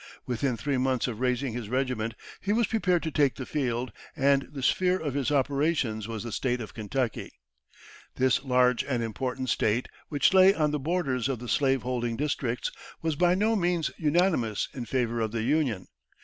Within 0.25 0.57
three 0.57 0.79
months 0.79 1.07
of 1.07 1.19
raising 1.19 1.53
his 1.53 1.69
regiment, 1.69 2.15
he 2.41 2.51
was 2.53 2.65
prepared 2.65 3.03
to 3.03 3.11
take 3.11 3.35
the 3.35 3.45
field, 3.45 3.91
and 4.15 4.47
the 4.51 4.63
sphere 4.63 4.97
of 4.97 5.13
his 5.13 5.29
operations 5.29 6.07
was 6.07 6.23
the 6.23 6.31
State 6.31 6.59
of 6.59 6.73
Kentucky. 6.73 7.31
This 8.15 8.43
large 8.43 8.83
and 8.83 9.03
important 9.03 9.49
State, 9.49 9.87
which 10.09 10.33
lay 10.33 10.55
on 10.55 10.71
the 10.71 10.79
borders 10.79 11.29
of 11.29 11.37
the 11.37 11.47
slave 11.47 11.83
holding 11.83 12.17
districts, 12.17 12.71
was 13.03 13.15
by 13.15 13.35
no 13.35 13.55
means 13.55 13.91
unanimous 13.95 14.69
in 14.73 14.85
favour 14.85 15.19
of 15.21 15.31
the 15.33 15.43
Union. 15.43 15.85